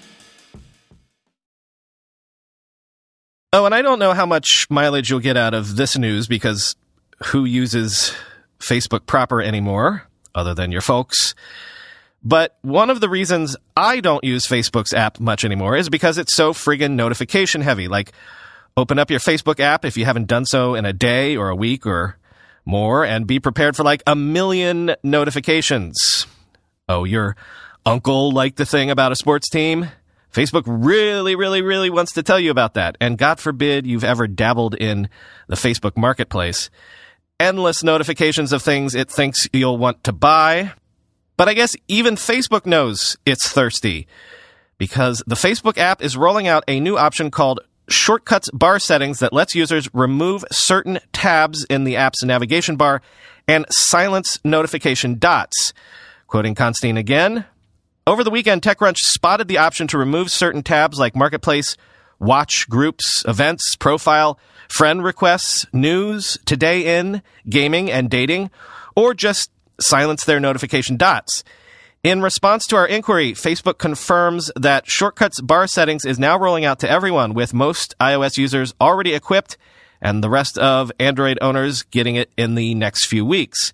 Oh, 3.53 3.65
and 3.65 3.75
I 3.75 3.81
don't 3.81 3.99
know 3.99 4.13
how 4.13 4.25
much 4.25 4.67
mileage 4.69 5.09
you'll 5.09 5.19
get 5.19 5.35
out 5.35 5.53
of 5.53 5.75
this 5.75 5.97
news 5.97 6.25
because 6.25 6.75
who 7.25 7.43
uses 7.43 8.15
Facebook 8.59 9.05
proper 9.05 9.41
anymore 9.41 10.03
other 10.33 10.53
than 10.53 10.71
your 10.71 10.79
folks? 10.79 11.35
But 12.23 12.57
one 12.61 12.89
of 12.89 13.01
the 13.01 13.09
reasons 13.09 13.57
I 13.75 13.99
don't 13.99 14.23
use 14.23 14.45
Facebook's 14.45 14.93
app 14.93 15.19
much 15.19 15.43
anymore 15.43 15.75
is 15.75 15.89
because 15.89 16.17
it's 16.17 16.33
so 16.33 16.53
friggin' 16.53 16.91
notification 16.91 17.59
heavy. 17.59 17.89
Like, 17.89 18.13
open 18.77 18.97
up 18.97 19.11
your 19.11 19.19
Facebook 19.19 19.59
app 19.59 19.83
if 19.83 19.97
you 19.97 20.05
haven't 20.05 20.27
done 20.27 20.45
so 20.45 20.75
in 20.75 20.85
a 20.85 20.93
day 20.93 21.35
or 21.35 21.49
a 21.49 21.55
week 21.55 21.85
or 21.85 22.17
more 22.65 23.03
and 23.03 23.27
be 23.27 23.41
prepared 23.41 23.75
for 23.75 23.83
like 23.83 24.01
a 24.07 24.15
million 24.15 24.95
notifications. 25.03 26.25
Oh, 26.87 27.03
your 27.03 27.35
uncle 27.85 28.31
liked 28.31 28.55
the 28.55 28.65
thing 28.65 28.89
about 28.91 29.11
a 29.11 29.15
sports 29.15 29.49
team? 29.49 29.89
Facebook 30.31 30.63
really, 30.65 31.35
really, 31.35 31.61
really 31.61 31.89
wants 31.89 32.13
to 32.13 32.23
tell 32.23 32.39
you 32.39 32.51
about 32.51 32.75
that. 32.75 32.97
And 33.01 33.17
God 33.17 33.39
forbid 33.39 33.85
you've 33.85 34.03
ever 34.03 34.27
dabbled 34.27 34.75
in 34.75 35.09
the 35.47 35.55
Facebook 35.55 35.97
marketplace. 35.97 36.69
Endless 37.39 37.83
notifications 37.83 38.53
of 38.53 38.61
things 38.61 38.95
it 38.95 39.09
thinks 39.09 39.47
you'll 39.51 39.77
want 39.77 40.03
to 40.05 40.13
buy. 40.13 40.73
But 41.37 41.49
I 41.49 41.53
guess 41.53 41.75
even 41.87 42.15
Facebook 42.15 42.65
knows 42.65 43.17
it's 43.25 43.51
thirsty 43.51 44.07
because 44.77 45.23
the 45.27 45.35
Facebook 45.35 45.77
app 45.77 46.01
is 46.01 46.15
rolling 46.15 46.47
out 46.47 46.63
a 46.67 46.79
new 46.79 46.97
option 46.97 47.31
called 47.31 47.59
Shortcuts 47.89 48.49
Bar 48.51 48.79
Settings 48.79 49.19
that 49.19 49.33
lets 49.33 49.53
users 49.53 49.89
remove 49.93 50.45
certain 50.51 50.99
tabs 51.13 51.65
in 51.65 51.83
the 51.83 51.97
app's 51.97 52.23
navigation 52.23 52.77
bar 52.77 53.01
and 53.47 53.65
silence 53.69 54.39
notification 54.43 55.19
dots. 55.19 55.73
Quoting 56.27 56.55
Constine 56.55 56.95
again, 56.95 57.45
over 58.07 58.23
the 58.23 58.31
weekend, 58.31 58.61
TechCrunch 58.61 58.97
spotted 58.97 59.47
the 59.47 59.57
option 59.57 59.87
to 59.87 59.97
remove 59.97 60.31
certain 60.31 60.63
tabs 60.63 60.99
like 60.99 61.15
Marketplace, 61.15 61.77
Watch, 62.19 62.69
Groups, 62.69 63.23
Events, 63.27 63.75
Profile, 63.75 64.39
Friend 64.67 65.03
Requests, 65.03 65.65
News, 65.73 66.37
Today 66.45 66.99
In, 66.99 67.21
Gaming, 67.49 67.91
and 67.91 68.09
Dating, 68.09 68.51
or 68.95 69.13
just 69.13 69.51
silence 69.79 70.23
their 70.23 70.39
notification 70.39 70.97
dots. 70.97 71.43
In 72.03 72.21
response 72.21 72.65
to 72.67 72.75
our 72.75 72.87
inquiry, 72.87 73.33
Facebook 73.33 73.77
confirms 73.77 74.51
that 74.55 74.89
Shortcuts 74.89 75.39
bar 75.39 75.67
settings 75.67 76.03
is 76.03 76.17
now 76.17 76.37
rolling 76.37 76.65
out 76.65 76.79
to 76.79 76.89
everyone, 76.89 77.33
with 77.33 77.53
most 77.53 77.95
iOS 77.99 78.37
users 78.37 78.73
already 78.81 79.13
equipped 79.13 79.57
and 80.01 80.23
the 80.23 80.29
rest 80.29 80.57
of 80.57 80.91
Android 80.99 81.37
owners 81.41 81.83
getting 81.83 82.15
it 82.15 82.31
in 82.37 82.55
the 82.55 82.73
next 82.73 83.05
few 83.05 83.23
weeks. 83.23 83.71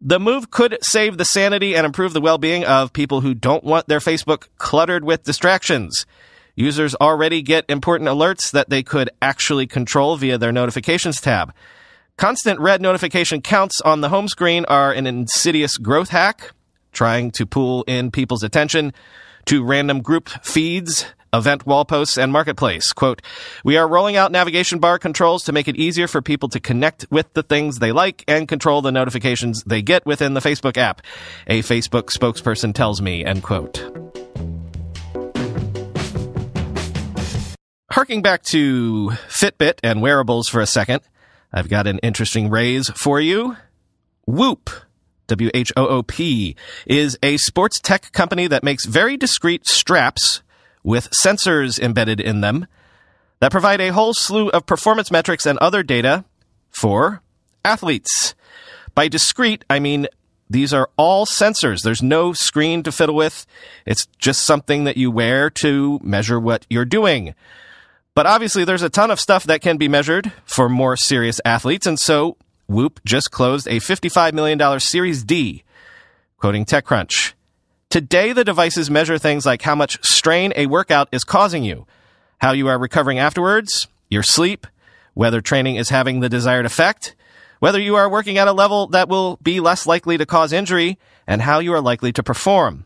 The 0.00 0.20
move 0.20 0.52
could 0.52 0.78
save 0.80 1.18
the 1.18 1.24
sanity 1.24 1.74
and 1.74 1.84
improve 1.84 2.12
the 2.12 2.20
well-being 2.20 2.64
of 2.64 2.92
people 2.92 3.20
who 3.20 3.34
don't 3.34 3.64
want 3.64 3.88
their 3.88 3.98
Facebook 3.98 4.46
cluttered 4.56 5.02
with 5.02 5.24
distractions. 5.24 6.06
Users 6.54 6.94
already 6.94 7.42
get 7.42 7.64
important 7.68 8.08
alerts 8.08 8.52
that 8.52 8.70
they 8.70 8.84
could 8.84 9.10
actually 9.20 9.66
control 9.66 10.16
via 10.16 10.38
their 10.38 10.52
notifications 10.52 11.20
tab. 11.20 11.52
Constant 12.16 12.60
red 12.60 12.80
notification 12.80 13.42
counts 13.42 13.80
on 13.80 14.00
the 14.00 14.08
home 14.08 14.28
screen 14.28 14.64
are 14.66 14.92
an 14.92 15.08
insidious 15.08 15.76
growth 15.76 16.10
hack, 16.10 16.52
trying 16.92 17.32
to 17.32 17.44
pull 17.44 17.82
in 17.88 18.12
people's 18.12 18.44
attention 18.44 18.92
to 19.46 19.64
random 19.64 20.00
group 20.00 20.28
feeds 20.44 21.06
event 21.32 21.66
wall 21.66 21.84
posts, 21.84 22.18
and 22.18 22.32
marketplace. 22.32 22.92
Quote, 22.92 23.22
we 23.64 23.76
are 23.76 23.88
rolling 23.88 24.16
out 24.16 24.32
navigation 24.32 24.78
bar 24.78 24.98
controls 24.98 25.44
to 25.44 25.52
make 25.52 25.68
it 25.68 25.76
easier 25.76 26.08
for 26.08 26.22
people 26.22 26.48
to 26.50 26.60
connect 26.60 27.06
with 27.10 27.32
the 27.34 27.42
things 27.42 27.78
they 27.78 27.92
like 27.92 28.24
and 28.28 28.48
control 28.48 28.82
the 28.82 28.92
notifications 28.92 29.62
they 29.64 29.82
get 29.82 30.04
within 30.06 30.34
the 30.34 30.40
Facebook 30.40 30.76
app. 30.76 31.02
A 31.46 31.62
Facebook 31.62 32.04
spokesperson 32.04 32.74
tells 32.74 33.00
me, 33.02 33.24
end 33.24 33.42
quote. 33.42 33.78
Harking 37.90 38.22
back 38.22 38.42
to 38.44 39.10
Fitbit 39.28 39.80
and 39.82 40.00
wearables 40.00 40.48
for 40.48 40.60
a 40.60 40.66
second, 40.66 41.02
I've 41.52 41.68
got 41.68 41.86
an 41.86 41.98
interesting 42.00 42.50
raise 42.50 42.90
for 42.90 43.20
you. 43.20 43.56
Whoop 44.26 44.70
W 45.28 45.50
H 45.54 45.72
O 45.76 45.86
O 45.86 46.02
P, 46.02 46.56
is 46.86 47.16
a 47.22 47.36
sports 47.36 47.80
tech 47.80 48.10
company 48.12 48.46
that 48.48 48.64
makes 48.64 48.86
very 48.86 49.16
discreet 49.16 49.66
straps 49.66 50.42
with 50.88 51.10
sensors 51.10 51.78
embedded 51.78 52.18
in 52.18 52.40
them 52.40 52.66
that 53.40 53.52
provide 53.52 53.78
a 53.78 53.92
whole 53.92 54.14
slew 54.14 54.48
of 54.48 54.64
performance 54.64 55.10
metrics 55.10 55.44
and 55.44 55.58
other 55.58 55.82
data 55.82 56.24
for 56.70 57.20
athletes. 57.62 58.34
By 58.94 59.08
discreet, 59.08 59.66
I 59.68 59.80
mean 59.80 60.06
these 60.48 60.72
are 60.72 60.88
all 60.96 61.26
sensors. 61.26 61.82
There's 61.82 62.02
no 62.02 62.32
screen 62.32 62.82
to 62.84 62.90
fiddle 62.90 63.14
with. 63.14 63.44
It's 63.84 64.06
just 64.18 64.46
something 64.46 64.84
that 64.84 64.96
you 64.96 65.10
wear 65.10 65.50
to 65.60 66.00
measure 66.02 66.40
what 66.40 66.64
you're 66.70 66.86
doing. 66.86 67.34
But 68.14 68.24
obviously, 68.24 68.64
there's 68.64 68.82
a 68.82 68.88
ton 68.88 69.10
of 69.10 69.20
stuff 69.20 69.44
that 69.44 69.60
can 69.60 69.76
be 69.76 69.88
measured 69.88 70.32
for 70.46 70.70
more 70.70 70.96
serious 70.96 71.38
athletes, 71.44 71.86
and 71.86 72.00
so 72.00 72.38
Whoop 72.66 72.98
just 73.04 73.30
closed 73.30 73.68
a 73.68 73.76
$55 73.76 74.32
million 74.32 74.80
Series 74.80 75.22
D. 75.22 75.64
Quoting 76.38 76.64
TechCrunch. 76.64 77.34
Today, 77.90 78.34
the 78.34 78.44
devices 78.44 78.90
measure 78.90 79.16
things 79.16 79.46
like 79.46 79.62
how 79.62 79.74
much 79.74 79.98
strain 80.04 80.52
a 80.56 80.66
workout 80.66 81.08
is 81.10 81.24
causing 81.24 81.64
you, 81.64 81.86
how 82.36 82.52
you 82.52 82.68
are 82.68 82.78
recovering 82.78 83.18
afterwards, 83.18 83.88
your 84.10 84.22
sleep, 84.22 84.66
whether 85.14 85.40
training 85.40 85.76
is 85.76 85.88
having 85.88 86.20
the 86.20 86.28
desired 86.28 86.66
effect, 86.66 87.16
whether 87.60 87.80
you 87.80 87.96
are 87.96 88.10
working 88.10 88.36
at 88.36 88.46
a 88.46 88.52
level 88.52 88.88
that 88.88 89.08
will 89.08 89.38
be 89.38 89.58
less 89.58 89.86
likely 89.86 90.18
to 90.18 90.26
cause 90.26 90.52
injury, 90.52 90.98
and 91.26 91.40
how 91.40 91.60
you 91.60 91.72
are 91.72 91.80
likely 91.80 92.12
to 92.12 92.22
perform. 92.22 92.84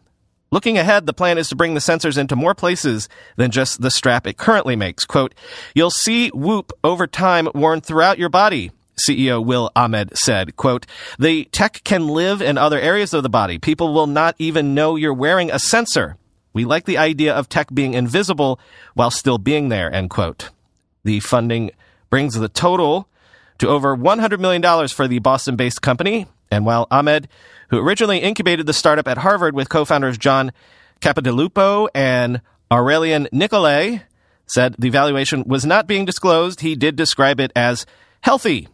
Looking 0.53 0.79
ahead, 0.79 1.07
the 1.07 1.13
plan 1.13 1.37
is 1.37 1.49
to 1.49 1.57
bring 1.57 1.75
the 1.75 1.81
sensors 1.81 2.17
into 2.17 2.37
more 2.37 2.55
places 2.55 3.09
than 3.35 3.51
just 3.51 3.81
the 3.81 3.91
strap 3.91 4.25
it 4.25 4.37
currently 4.37 4.77
makes. 4.77 5.05
Quote, 5.05 5.35
you'll 5.75 5.91
see 5.91 6.29
Whoop 6.29 6.73
over 6.85 7.09
time 7.09 7.49
worn 7.57 7.81
throughout 7.81 8.19
your 8.21 8.29
body, 8.29 8.71
CEO 8.97 9.45
Will 9.45 9.71
Ahmed 9.75 10.17
said, 10.17 10.57
quote, 10.57 10.87
the 11.19 11.45
tech 11.47 11.83
can 11.85 12.09
live 12.09 12.43
in 12.43 12.59
other 12.59 12.79
areas 12.79 13.15
of 13.15 13.23
the 13.23 13.29
body. 13.29 13.59
People 13.59 13.93
will 13.93 14.07
not 14.07 14.35
even 14.39 14.75
know 14.75 14.97
you're 14.97 15.15
wearing 15.15 15.51
a 15.51 15.59
sensor. 15.59 16.17
We 16.53 16.65
like 16.65 16.85
the 16.85 16.99
idea 16.99 17.35
of 17.35 17.49
tech 17.49 17.73
being 17.73 17.95
invisible 17.95 18.61
while 18.95 19.11
still 19.11 19.39
being 19.39 19.69
there, 19.69 19.93
end 19.93 20.11
quote. 20.11 20.51
The 21.05 21.21
funding 21.21 21.71
brings 22.11 22.35
the 22.35 22.49
total 22.49 23.09
to 23.59 23.69
over 23.69 23.97
$100 23.97 24.39
million 24.39 24.89
for 24.89 25.09
the 25.09 25.19
Boston 25.19 25.57
based 25.57 25.83
company. 25.83 26.27
And 26.51 26.67
while 26.67 26.87
Ahmed, 26.91 27.29
who 27.71 27.79
originally 27.79 28.19
incubated 28.19 28.67
the 28.67 28.75
startup 28.75 29.09
at 29.09 29.19
Harvard 29.19 29.55
with 29.55 29.71
co-founders 29.71 30.19
John 30.19 30.53
Capodilupo 31.01 31.89
and 31.95 32.43
Aurelian 32.71 33.29
Nicollet, 33.33 34.03
said 34.47 34.77
the 34.79 34.91
valuation 34.91 35.45
was 35.47 35.65
not 35.65 35.87
being 35.87 36.05
disclosed, 36.05 36.61
he 36.61 36.75
did 36.75 36.95
describe 36.95 37.41
it 37.41 37.51
as 37.57 37.87
healthy 38.21 38.69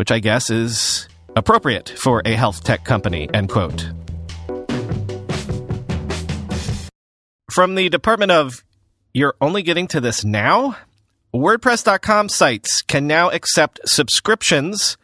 which 0.00 0.10
I 0.10 0.18
guess 0.18 0.48
is 0.48 1.10
appropriate 1.36 1.90
for 1.90 2.22
a 2.24 2.32
health 2.32 2.64
tech 2.64 2.86
company, 2.86 3.28
end 3.34 3.50
quote. 3.50 3.92
From 7.52 7.74
the 7.74 7.90
Department 7.90 8.32
of 8.32 8.64
You're 9.12 9.34
Only 9.42 9.62
Getting 9.62 9.86
to 9.88 10.00
This 10.00 10.24
Now? 10.24 10.78
WordPress.com 11.34 12.30
sites 12.30 12.80
can 12.80 13.06
now 13.06 13.28
accept 13.28 13.78
subscriptions 13.84 14.96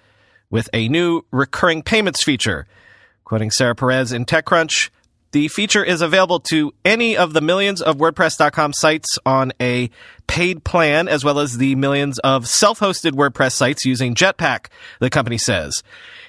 with 0.49 0.71
a 0.73 0.88
new 0.88 1.26
recurring 1.31 1.83
payments 1.83 2.25
feature. 2.25 2.67
Quoting 3.25 3.50
Sarah 3.50 3.75
Perez 3.75 4.12
in 4.12 4.25
TechCrunch, 4.25 4.88
The 5.37 5.49
feature 5.49 5.85
is 5.85 6.00
available 6.00 6.40
to 6.49 6.73
any 6.83 7.14
of 7.14 7.35
the 7.35 7.43
millions 7.43 7.83
of 7.83 7.99
WordPress.com 7.99 8.73
sites 8.73 9.19
on 9.26 9.52
a 9.61 9.90
paid 10.26 10.64
plan, 10.64 11.09
as 11.09 11.26
well 11.26 11.38
as 11.38 11.59
the 11.59 11.75
millions 11.75 12.19
of 12.21 12.49
self-hosted 12.49 13.11
WordPress 13.11 13.52
sites 13.52 13.85
using 13.85 14.14
Jetpack, 14.14 14.69
the 14.99 15.11
company 15.11 15.37
says. 15.37 15.83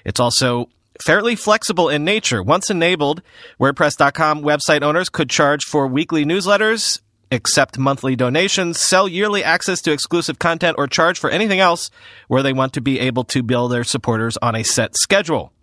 It's 0.03 0.19
also 0.19 0.67
fairly 0.99 1.37
flexible 1.37 1.87
in 1.87 2.03
nature. 2.03 2.43
Once 2.43 2.69
enabled, 2.69 3.21
WordPress.com 3.61 4.41
website 4.41 4.81
owners 4.81 5.07
could 5.07 5.29
charge 5.29 5.63
for 5.63 5.87
weekly 5.87 6.25
newsletters, 6.25 6.99
accept 7.31 7.77
monthly 7.77 8.17
donations, 8.17 8.77
sell 8.77 9.07
yearly 9.07 9.41
access 9.41 9.81
to 9.83 9.93
exclusive 9.93 10.37
content, 10.37 10.75
or 10.77 10.85
charge 10.85 11.17
for 11.17 11.29
anything 11.29 11.61
else 11.61 11.89
where 12.27 12.43
they 12.43 12.51
want 12.51 12.73
to 12.73 12.81
be 12.81 12.99
able 12.99 13.23
to 13.23 13.41
bill 13.41 13.69
their 13.69 13.85
supporters 13.85 14.35
on 14.41 14.53
a 14.53 14.63
set 14.63 14.97
schedule. 14.97 15.53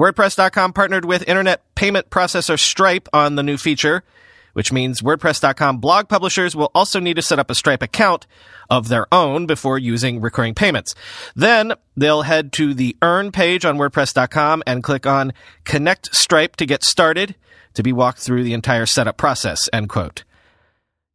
WordPress.com 0.00 0.72
partnered 0.72 1.04
with 1.04 1.28
internet 1.28 1.62
payment 1.74 2.08
processor 2.08 2.58
Stripe 2.58 3.08
on 3.12 3.34
the 3.34 3.42
new 3.42 3.58
feature, 3.58 4.02
which 4.54 4.72
means 4.72 5.02
WordPress.com 5.02 5.78
blog 5.78 6.08
publishers 6.08 6.56
will 6.56 6.70
also 6.74 6.98
need 6.98 7.16
to 7.16 7.22
set 7.22 7.38
up 7.38 7.50
a 7.50 7.54
Stripe 7.54 7.82
account 7.82 8.26
of 8.70 8.88
their 8.88 9.06
own 9.12 9.44
before 9.44 9.78
using 9.78 10.20
recurring 10.20 10.54
payments. 10.54 10.94
Then 11.36 11.74
they'll 11.94 12.22
head 12.22 12.52
to 12.54 12.72
the 12.72 12.96
Earn 13.02 13.32
page 13.32 13.66
on 13.66 13.76
WordPress.com 13.76 14.62
and 14.66 14.82
click 14.82 15.06
on 15.06 15.34
Connect 15.64 16.14
Stripe 16.14 16.56
to 16.56 16.66
get 16.66 16.82
started 16.82 17.34
to 17.74 17.82
be 17.82 17.92
walked 17.92 18.20
through 18.20 18.44
the 18.44 18.54
entire 18.54 18.86
setup 18.86 19.18
process, 19.18 19.68
end 19.74 19.90
quote. 19.90 20.24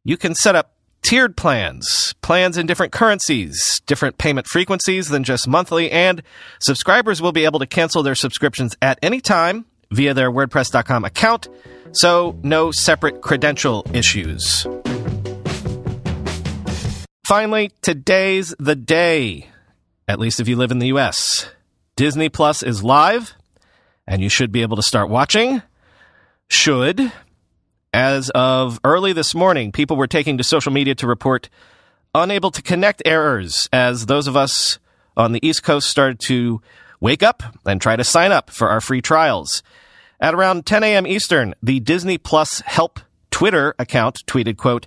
You 0.04 0.16
can 0.16 0.36
set 0.36 0.54
up 0.54 0.77
tiered 1.08 1.38
plans, 1.38 2.14
plans 2.20 2.58
in 2.58 2.66
different 2.66 2.92
currencies, 2.92 3.80
different 3.86 4.18
payment 4.18 4.46
frequencies 4.46 5.08
than 5.08 5.24
just 5.24 5.48
monthly, 5.48 5.90
and 5.90 6.22
subscribers 6.60 7.22
will 7.22 7.32
be 7.32 7.46
able 7.46 7.58
to 7.58 7.66
cancel 7.66 8.02
their 8.02 8.14
subscriptions 8.14 8.76
at 8.82 8.98
any 9.00 9.18
time 9.18 9.64
via 9.90 10.12
their 10.12 10.30
WordPress.com 10.30 11.06
account, 11.06 11.48
so 11.92 12.38
no 12.42 12.70
separate 12.70 13.22
credential 13.22 13.86
issues. 13.94 14.66
Finally, 17.26 17.70
today's 17.80 18.54
the 18.58 18.76
day, 18.76 19.48
at 20.08 20.18
least 20.18 20.40
if 20.40 20.46
you 20.46 20.56
live 20.56 20.70
in 20.70 20.78
the 20.78 20.88
US. 20.88 21.48
Disney 21.96 22.28
Plus 22.28 22.62
is 22.62 22.84
live, 22.84 23.32
and 24.06 24.20
you 24.20 24.28
should 24.28 24.52
be 24.52 24.60
able 24.60 24.76
to 24.76 24.82
start 24.82 25.08
watching. 25.08 25.62
Should. 26.50 27.10
As 27.92 28.30
of 28.30 28.78
early 28.84 29.12
this 29.12 29.34
morning, 29.34 29.72
people 29.72 29.96
were 29.96 30.06
taking 30.06 30.36
to 30.38 30.44
social 30.44 30.72
media 30.72 30.94
to 30.96 31.06
report 31.06 31.48
unable 32.14 32.50
to 32.50 32.62
connect 32.62 33.02
errors 33.06 33.68
as 33.72 34.06
those 34.06 34.26
of 34.26 34.36
us 34.36 34.78
on 35.16 35.32
the 35.32 35.46
East 35.46 35.62
Coast 35.62 35.88
started 35.88 36.18
to 36.20 36.60
wake 37.00 37.22
up 37.22 37.42
and 37.64 37.80
try 37.80 37.96
to 37.96 38.04
sign 38.04 38.32
up 38.32 38.50
for 38.50 38.68
our 38.68 38.80
free 38.80 39.00
trials. 39.00 39.62
At 40.20 40.34
around 40.34 40.66
10 40.66 40.82
a.m. 40.82 41.06
Eastern, 41.06 41.54
the 41.62 41.80
Disney 41.80 42.18
Plus 42.18 42.60
Help 42.60 43.00
Twitter 43.30 43.74
account 43.78 44.18
tweeted, 44.26 44.56
quote, 44.56 44.86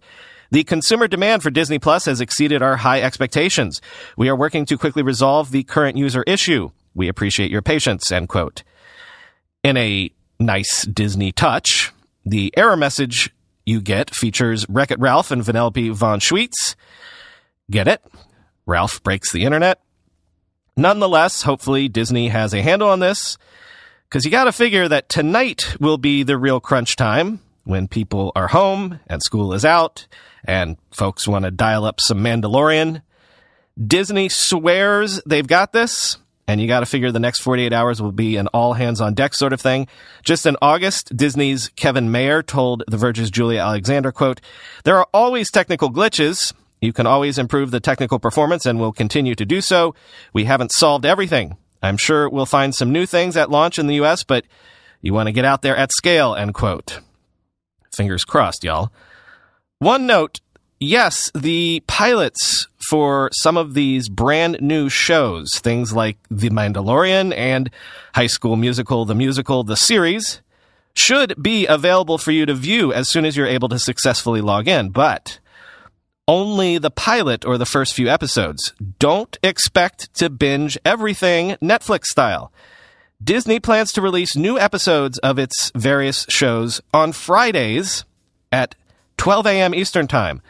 the 0.51 0.65
consumer 0.65 1.07
demand 1.07 1.41
for 1.41 1.49
Disney 1.49 1.79
Plus 1.79 2.05
has 2.05 2.19
exceeded 2.19 2.61
our 2.61 2.75
high 2.75 3.01
expectations. 3.01 3.81
We 4.17 4.27
are 4.27 4.35
working 4.35 4.65
to 4.65 4.77
quickly 4.77 5.01
resolve 5.01 5.51
the 5.51 5.63
current 5.63 5.95
user 5.95 6.23
issue. 6.27 6.71
We 6.93 7.07
appreciate 7.07 7.49
your 7.49 7.61
patience, 7.61 8.11
end 8.11 8.27
quote. 8.27 8.63
In 9.63 9.77
a 9.77 10.11
nice 10.39 10.83
Disney 10.83 11.31
touch, 11.31 11.93
the 12.25 12.53
error 12.57 12.77
message 12.77 13.33
you 13.65 13.81
get 13.81 14.13
features 14.13 14.65
Wreck 14.69 14.91
It 14.91 14.99
Ralph 14.99 15.31
and 15.31 15.41
Vanellope 15.41 15.93
von 15.93 16.19
Schweetz. 16.19 16.75
Get 17.69 17.87
it? 17.87 18.03
Ralph 18.65 19.01
breaks 19.03 19.31
the 19.31 19.43
internet. 19.43 19.81
Nonetheless, 20.77 21.43
hopefully 21.43 21.87
Disney 21.87 22.29
has 22.29 22.53
a 22.53 22.61
handle 22.61 22.89
on 22.89 22.99
this, 22.99 23.37
because 24.09 24.25
you 24.25 24.31
gotta 24.31 24.51
figure 24.51 24.87
that 24.87 25.09
tonight 25.09 25.75
will 25.79 25.97
be 25.97 26.23
the 26.23 26.37
real 26.37 26.59
crunch 26.59 26.95
time 26.95 27.39
when 27.63 27.87
people 27.87 28.31
are 28.35 28.47
home 28.47 28.99
and 29.07 29.21
school 29.21 29.53
is 29.53 29.65
out 29.65 30.07
and 30.43 30.77
folks 30.91 31.27
want 31.27 31.45
to 31.45 31.51
dial 31.51 31.85
up 31.85 31.99
some 31.99 32.23
Mandalorian. 32.23 33.01
Disney 33.81 34.29
swears 34.29 35.21
they've 35.25 35.47
got 35.47 35.71
this, 35.71 36.17
and 36.51 36.59
you 36.59 36.67
got 36.67 36.81
to 36.81 36.85
figure 36.85 37.13
the 37.13 37.19
next 37.19 37.39
48 37.39 37.71
hours 37.71 38.01
will 38.01 38.11
be 38.11 38.35
an 38.35 38.47
all 38.47 38.73
hands 38.73 38.99
on 38.99 39.13
deck 39.13 39.33
sort 39.33 39.53
of 39.53 39.61
thing. 39.61 39.87
Just 40.21 40.45
in 40.45 40.57
August, 40.61 41.15
Disney's 41.15 41.69
Kevin 41.77 42.11
Mayer 42.11 42.43
told 42.43 42.83
The 42.89 42.97
Verge's 42.97 43.31
Julia 43.31 43.61
Alexander, 43.61 44.11
quote, 44.11 44.41
There 44.83 44.97
are 44.97 45.07
always 45.13 45.49
technical 45.49 45.89
glitches. 45.89 46.53
You 46.81 46.91
can 46.91 47.07
always 47.07 47.37
improve 47.37 47.71
the 47.71 47.79
technical 47.79 48.19
performance 48.19 48.65
and 48.65 48.81
we'll 48.81 48.91
continue 48.91 49.33
to 49.33 49.45
do 49.45 49.61
so. 49.61 49.95
We 50.33 50.43
haven't 50.43 50.73
solved 50.73 51.05
everything. 51.05 51.55
I'm 51.81 51.95
sure 51.95 52.29
we'll 52.29 52.45
find 52.45 52.75
some 52.75 52.91
new 52.91 53.05
things 53.05 53.37
at 53.37 53.49
launch 53.49 53.79
in 53.79 53.87
the 53.87 54.01
US, 54.01 54.25
but 54.25 54.43
you 55.01 55.13
want 55.13 55.27
to 55.27 55.33
get 55.33 55.45
out 55.45 55.61
there 55.61 55.77
at 55.77 55.93
scale, 55.93 56.35
end 56.35 56.53
quote. 56.53 56.99
Fingers 57.95 58.25
crossed, 58.25 58.65
y'all. 58.65 58.91
One 59.79 60.05
note 60.05 60.41
yes, 60.81 61.31
the 61.33 61.81
pilots 61.87 62.67
for 62.89 63.29
some 63.33 63.57
of 63.57 63.73
these 63.73 64.09
brand 64.09 64.57
new 64.61 64.89
shows, 64.89 65.51
things 65.59 65.93
like 65.93 66.17
The 66.29 66.49
Mandalorian 66.49 67.35
and 67.35 67.69
High 68.15 68.27
School 68.27 68.55
Musical, 68.55 69.05
the 69.05 69.15
musical, 69.15 69.63
the 69.63 69.77
series, 69.77 70.41
should 70.93 71.41
be 71.41 71.65
available 71.67 72.17
for 72.17 72.31
you 72.31 72.45
to 72.45 72.53
view 72.53 72.91
as 72.93 73.09
soon 73.09 73.25
as 73.25 73.37
you're 73.37 73.47
able 73.47 73.69
to 73.69 73.79
successfully 73.79 74.41
log 74.41 74.67
in. 74.67 74.89
But 74.89 75.39
only 76.27 76.77
the 76.77 76.91
pilot 76.91 77.45
or 77.45 77.57
the 77.57 77.65
first 77.65 77.93
few 77.93 78.07
episodes. 78.07 78.73
Don't 78.99 79.37
expect 79.43 80.13
to 80.15 80.29
binge 80.29 80.77
everything 80.85 81.57
Netflix 81.61 82.05
style. 82.05 82.51
Disney 83.23 83.59
plans 83.59 83.91
to 83.93 84.01
release 84.01 84.35
new 84.35 84.57
episodes 84.57 85.17
of 85.19 85.37
its 85.37 85.71
various 85.75 86.25
shows 86.29 86.81
on 86.93 87.11
Fridays 87.11 88.05
at 88.51 88.75
12 89.17 89.45
a.m. 89.45 89.75
Eastern 89.75 90.07
Time. 90.07 90.41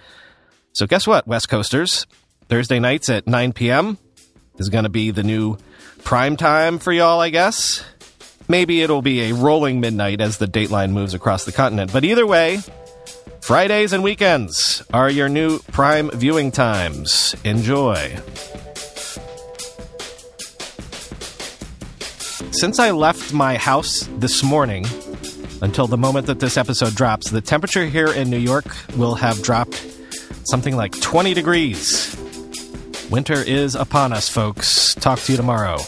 So, 0.73 0.87
guess 0.87 1.05
what, 1.05 1.27
West 1.27 1.49
Coasters? 1.49 2.05
Thursday 2.51 2.79
nights 2.79 3.07
at 3.07 3.27
9 3.27 3.53
p.m. 3.53 3.97
is 4.57 4.67
going 4.67 4.83
to 4.83 4.89
be 4.89 5.11
the 5.11 5.23
new 5.23 5.55
prime 6.03 6.35
time 6.35 6.79
for 6.79 6.91
y'all, 6.91 7.21
I 7.21 7.29
guess. 7.29 7.81
Maybe 8.49 8.81
it'll 8.81 9.01
be 9.01 9.21
a 9.29 9.33
rolling 9.33 9.79
midnight 9.79 10.19
as 10.19 10.37
the 10.37 10.47
dateline 10.47 10.91
moves 10.91 11.13
across 11.13 11.45
the 11.45 11.53
continent. 11.53 11.93
But 11.93 12.03
either 12.03 12.27
way, 12.27 12.59
Fridays 13.39 13.93
and 13.93 14.03
weekends 14.03 14.83
are 14.93 15.09
your 15.09 15.29
new 15.29 15.59
prime 15.59 16.11
viewing 16.11 16.51
times. 16.51 17.37
Enjoy. 17.45 18.19
Since 22.51 22.79
I 22.79 22.91
left 22.91 23.31
my 23.31 23.55
house 23.55 24.09
this 24.17 24.43
morning 24.43 24.85
until 25.61 25.87
the 25.87 25.97
moment 25.97 26.27
that 26.27 26.41
this 26.41 26.57
episode 26.57 26.95
drops, 26.95 27.29
the 27.29 27.39
temperature 27.39 27.85
here 27.85 28.11
in 28.11 28.29
New 28.29 28.37
York 28.37 28.65
will 28.97 29.15
have 29.15 29.41
dropped 29.41 29.87
something 30.43 30.75
like 30.75 30.99
20 30.99 31.33
degrees. 31.33 32.20
Winter 33.11 33.43
is 33.45 33.75
upon 33.75 34.13
us, 34.13 34.29
folks. 34.29 34.95
Talk 34.95 35.19
to 35.19 35.33
you 35.33 35.37
tomorrow. 35.37 35.79